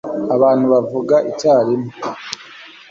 [0.35, 1.91] abantu bavuga icyarimwe